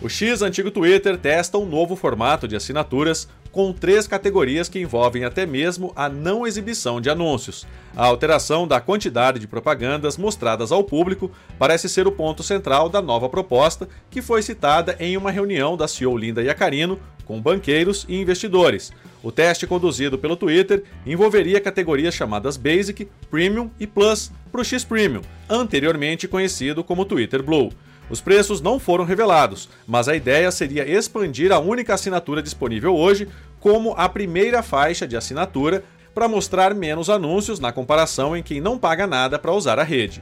O 0.01 0.07
X 0.07 0.41
antigo 0.41 0.72
Twitter 0.72 1.17
testa 1.17 1.57
um 1.57 1.65
novo 1.65 1.98
formato 1.98 2.48
de 2.48 2.55
assinaturas 2.55 3.27
com 3.55 3.71
três 3.71 4.05
categorias 4.05 4.67
que 4.67 4.81
envolvem 4.81 5.24
até 5.24 5.45
mesmo 5.45 5.93
a 5.95 6.09
não 6.09 6.45
exibição 6.45 7.00
de 7.00 7.09
anúncios. 7.09 7.65
A 7.95 8.05
alteração 8.05 8.67
da 8.67 8.81
quantidade 8.81 9.39
de 9.39 9.47
propagandas 9.47 10.17
mostradas 10.17 10.74
ao 10.74 10.83
público 10.83 11.31
parece 11.57 11.88
ser 11.88 12.05
o 12.05 12.12
ponto 12.12 12.43
central 12.43 12.89
da 12.89 13.01
nova 13.01 13.29
proposta, 13.29 13.88
que 14.12 14.21
foi 14.21 14.41
citada 14.41 14.97
em 15.00 15.15
uma 15.15 15.31
reunião 15.31 15.77
da 15.77 15.88
CEO 15.88 16.17
Linda 16.17 16.43
Yacarino 16.43 17.00
com 17.25 17.41
banqueiros 17.41 18.05
e 18.08 18.15
investidores. 18.15 18.94
O 19.24 19.32
teste 19.32 19.65
conduzido 19.65 20.17
pelo 20.17 20.36
Twitter 20.36 20.84
envolveria 21.05 21.60
categorias 21.60 22.13
chamadas 22.13 22.58
Basic, 22.58 23.08
Premium 23.29 23.70
e 23.79 23.88
Plus 23.88 24.32
para 24.51 24.62
o 24.62 24.63
X 24.63 24.84
Premium, 24.84 25.22
anteriormente 25.50 26.27
conhecido 26.27 26.84
como 26.84 27.05
Twitter 27.05 27.41
Blue. 27.41 27.72
Os 28.10 28.22
preços 28.22 28.62
não 28.62 28.79
foram 28.79 29.03
revelados, 29.03 29.67
mas 29.88 30.08
a 30.08 30.15
ideia 30.15 30.51
seria 30.51 30.88
expandir 30.88 31.51
a 31.51 31.60
única 31.60 31.96
assinatura 31.96 32.41
disponível 32.41 32.96
hoje 32.96 33.27
como 33.60 33.96
a 33.98 34.08
primeira 34.08 34.62
faixa 34.62 35.08
de 35.08 35.17
assinatura 35.17 35.84
para 36.13 36.27
mostrar 36.27 36.74
menos 36.75 37.10
anúncios 37.10 37.60
na 37.60 37.72
comparação 37.72 38.38
em 38.38 38.44
quem 38.44 38.62
não 38.62 38.77
paga 38.77 39.08
nada 39.08 39.39
para 39.39 39.51
usar 39.51 39.79
a 39.79 39.84
rede. 39.84 40.22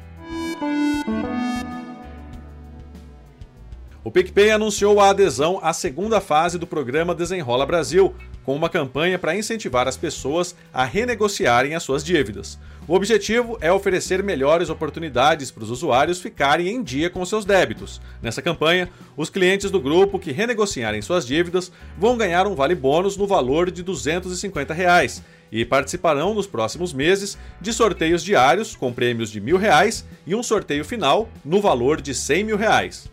O 4.06 4.12
PicPay 4.12 4.52
anunciou 4.52 5.00
a 5.00 5.12
adesão 5.12 5.60
à 5.64 5.72
segunda 5.72 6.20
fase 6.20 6.60
do 6.60 6.68
programa 6.68 7.16
Desenrola 7.16 7.66
Brasil, 7.66 8.14
com 8.44 8.54
uma 8.54 8.68
campanha 8.68 9.18
para 9.18 9.34
incentivar 9.34 9.88
as 9.88 9.96
pessoas 9.96 10.54
a 10.74 10.84
renegociarem 10.84 11.74
as 11.74 11.84
suas 11.84 12.04
dívidas. 12.04 12.60
O 12.86 12.96
objetivo 12.96 13.58
é 13.62 13.72
oferecer 13.72 14.22
melhores 14.22 14.70
oportunidades 14.70 15.52
para 15.52 15.64
os 15.64 15.70
usuários 15.70 16.20
ficarem 16.20 16.68
em 16.68 16.84
dia 16.84 17.10
com 17.10 17.26
seus 17.26 17.46
débitos. 17.46 18.02
Nessa 18.22 18.42
campanha, 18.42 18.90
os 19.16 19.30
clientes 19.30 19.72
do 19.72 19.80
grupo 19.80 20.20
que 20.20 20.34
renegociarem 20.34 21.02
suas 21.02 21.26
dívidas 21.26 21.72
vão 21.98 22.18
ganhar 22.18 22.46
um 22.46 22.56
vale 22.56 22.76
bônus 22.76 23.16
no 23.16 23.26
valor 23.26 23.72
de 23.72 23.82
250 23.82 24.74
reais, 24.74 25.24
e 25.50 25.64
participarão 25.64 26.34
nos 26.34 26.46
próximos 26.48 26.92
meses 26.92 27.38
de 27.62 27.72
sorteios 27.72 28.22
diários 28.22 28.76
com 28.76 28.92
prêmios 28.92 29.32
de 29.32 29.40
mil 29.40 29.56
reais 29.56 30.06
e 30.28 30.36
um 30.36 30.44
sorteio 30.44 30.84
final 30.84 31.30
no 31.46 31.62
valor 31.62 32.02
de 32.02 32.14
100 32.14 32.44
mil 32.44 32.58
reais. 32.58 33.08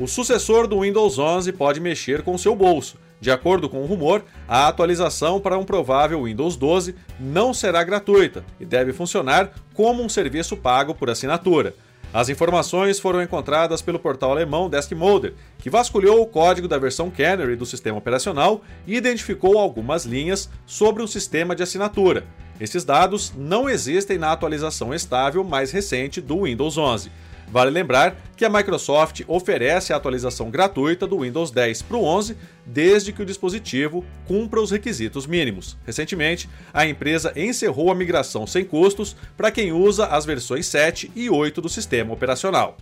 O 0.00 0.08
sucessor 0.08 0.66
do 0.66 0.80
Windows 0.80 1.18
11 1.18 1.52
pode 1.52 1.78
mexer 1.78 2.22
com 2.22 2.38
seu 2.38 2.56
bolso. 2.56 2.96
De 3.20 3.30
acordo 3.30 3.68
com 3.68 3.82
o 3.82 3.86
rumor, 3.86 4.24
a 4.48 4.66
atualização 4.66 5.38
para 5.38 5.58
um 5.58 5.62
provável 5.62 6.24
Windows 6.24 6.56
12 6.56 6.94
não 7.20 7.52
será 7.52 7.84
gratuita 7.84 8.42
e 8.58 8.64
deve 8.64 8.94
funcionar 8.94 9.52
como 9.74 10.02
um 10.02 10.08
serviço 10.08 10.56
pago 10.56 10.94
por 10.94 11.10
assinatura. 11.10 11.74
As 12.14 12.30
informações 12.30 12.98
foram 12.98 13.22
encontradas 13.22 13.82
pelo 13.82 13.98
portal 13.98 14.30
alemão 14.30 14.70
Deskmolder, 14.70 15.34
que 15.58 15.68
vasculhou 15.68 16.22
o 16.22 16.26
código 16.26 16.66
da 16.66 16.78
versão 16.78 17.10
Canary 17.10 17.54
do 17.54 17.66
sistema 17.66 17.98
operacional 17.98 18.62
e 18.86 18.96
identificou 18.96 19.58
algumas 19.58 20.06
linhas 20.06 20.48
sobre 20.64 21.02
o 21.02 21.06
sistema 21.06 21.54
de 21.54 21.62
assinatura. 21.62 22.24
Esses 22.58 22.84
dados 22.84 23.34
não 23.36 23.68
existem 23.68 24.16
na 24.16 24.32
atualização 24.32 24.94
estável 24.94 25.44
mais 25.44 25.70
recente 25.70 26.22
do 26.22 26.44
Windows 26.44 26.78
11. 26.78 27.12
Vale 27.50 27.70
lembrar 27.70 28.16
que 28.36 28.44
a 28.44 28.48
Microsoft 28.48 29.22
oferece 29.26 29.92
a 29.92 29.96
atualização 29.96 30.50
gratuita 30.50 31.06
do 31.06 31.20
Windows 31.20 31.50
10 31.50 31.82
para 31.82 31.96
o 31.96 32.04
11 32.04 32.36
desde 32.64 33.12
que 33.12 33.22
o 33.22 33.26
dispositivo 33.26 34.04
cumpra 34.26 34.60
os 34.60 34.70
requisitos 34.70 35.26
mínimos. 35.26 35.76
Recentemente, 35.84 36.48
a 36.72 36.86
empresa 36.86 37.32
encerrou 37.34 37.90
a 37.90 37.94
migração 37.94 38.46
sem 38.46 38.64
custos 38.64 39.16
para 39.36 39.50
quem 39.50 39.72
usa 39.72 40.06
as 40.06 40.24
versões 40.24 40.66
7 40.66 41.10
e 41.16 41.28
8 41.28 41.60
do 41.60 41.68
sistema 41.68 42.14
operacional. 42.14 42.76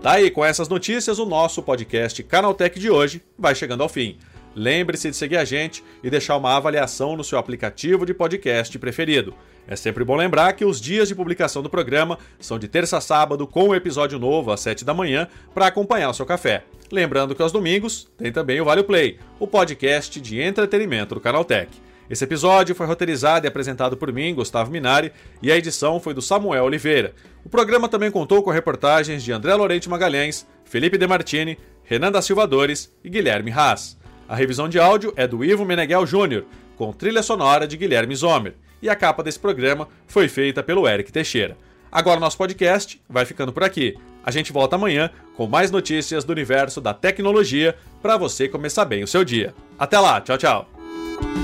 Tá 0.00 0.12
aí, 0.12 0.30
com 0.30 0.44
essas 0.44 0.68
notícias, 0.68 1.18
o 1.18 1.24
nosso 1.24 1.62
podcast 1.62 2.22
Canaltech 2.22 2.78
de 2.78 2.90
hoje 2.90 3.22
vai 3.38 3.54
chegando 3.54 3.82
ao 3.82 3.88
fim. 3.88 4.18
Lembre-se 4.54 5.10
de 5.10 5.16
seguir 5.16 5.36
a 5.36 5.44
gente 5.44 5.82
e 6.02 6.10
deixar 6.10 6.36
uma 6.36 6.56
avaliação 6.56 7.16
no 7.16 7.24
seu 7.24 7.38
aplicativo 7.38 8.06
de 8.06 8.14
podcast 8.14 8.78
preferido. 8.78 9.34
É 9.66 9.76
sempre 9.76 10.04
bom 10.04 10.14
lembrar 10.14 10.52
que 10.52 10.64
os 10.64 10.80
dias 10.80 11.08
de 11.08 11.14
publicação 11.14 11.62
do 11.62 11.70
programa 11.70 12.18
são 12.38 12.58
de 12.58 12.68
terça 12.68 12.98
a 12.98 13.00
sábado, 13.00 13.46
com 13.46 13.64
o 13.64 13.68
um 13.68 13.74
episódio 13.74 14.18
novo 14.18 14.52
às 14.52 14.60
7 14.60 14.84
da 14.84 14.92
manhã, 14.92 15.26
para 15.54 15.66
acompanhar 15.66 16.10
o 16.10 16.14
seu 16.14 16.26
café. 16.26 16.64
Lembrando 16.92 17.34
que 17.34 17.42
aos 17.42 17.50
domingos 17.50 18.08
tem 18.16 18.30
também 18.30 18.60
o 18.60 18.64
Vale 18.64 18.82
Play, 18.82 19.18
o 19.40 19.46
podcast 19.46 20.20
de 20.20 20.40
entretenimento 20.40 21.14
do 21.14 21.20
Canaltech. 21.20 21.70
Esse 22.08 22.24
episódio 22.24 22.74
foi 22.74 22.86
roteirizado 22.86 23.46
e 23.46 23.48
apresentado 23.48 23.96
por 23.96 24.12
mim, 24.12 24.34
Gustavo 24.34 24.70
Minari, 24.70 25.10
e 25.42 25.50
a 25.50 25.56
edição 25.56 25.98
foi 25.98 26.12
do 26.12 26.20
Samuel 26.20 26.64
Oliveira. 26.64 27.14
O 27.42 27.48
programa 27.48 27.88
também 27.88 28.10
contou 28.10 28.42
com 28.42 28.50
reportagens 28.50 29.22
de 29.22 29.32
André 29.32 29.54
Lorente 29.54 29.88
Magalhães, 29.88 30.46
Felipe 30.64 30.98
Demartini, 30.98 31.58
Renan 31.82 32.12
da 32.12 32.20
Silva 32.20 32.46
Dores 32.46 32.94
e 33.02 33.08
Guilherme 33.08 33.50
Haas. 33.50 33.96
A 34.28 34.34
revisão 34.34 34.68
de 34.68 34.78
áudio 34.78 35.12
é 35.16 35.26
do 35.26 35.44
Ivo 35.44 35.64
Meneghel 35.64 36.04
Jr., 36.04 36.44
com 36.76 36.92
trilha 36.92 37.22
sonora 37.22 37.66
de 37.66 37.76
Guilherme 37.76 38.14
Zomer, 38.16 38.54
e 38.80 38.88
a 38.88 38.96
capa 38.96 39.22
desse 39.22 39.38
programa 39.38 39.88
foi 40.06 40.28
feita 40.28 40.62
pelo 40.62 40.88
Eric 40.88 41.12
Teixeira. 41.12 41.56
Agora 41.90 42.18
nosso 42.18 42.36
podcast 42.36 43.00
vai 43.08 43.24
ficando 43.24 43.52
por 43.52 43.62
aqui. 43.62 43.96
A 44.24 44.30
gente 44.30 44.52
volta 44.52 44.76
amanhã 44.76 45.10
com 45.36 45.46
mais 45.46 45.70
notícias 45.70 46.24
do 46.24 46.32
universo 46.32 46.80
da 46.80 46.92
tecnologia 46.92 47.76
para 48.02 48.16
você 48.16 48.48
começar 48.48 48.84
bem 48.84 49.04
o 49.04 49.06
seu 49.06 49.24
dia. 49.24 49.54
Até 49.78 49.98
lá, 49.98 50.20
tchau, 50.20 50.36
tchau. 50.36 51.43